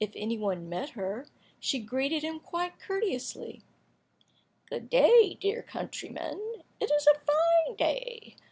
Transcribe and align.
If 0.00 0.10
any 0.16 0.36
one 0.36 0.68
met 0.68 0.90
her, 0.98 1.28
she 1.60 1.78
greeted 1.78 2.24
him 2.24 2.40
quite 2.40 2.80
courteously. 2.80 3.62
"Good 4.68 4.90
day, 4.90 5.34
dear 5.34 5.62
countryman, 5.62 6.64
it 6.80 6.90
is 6.90 7.06
a 7.06 7.14
fine 7.20 7.76
day. 7.76 8.34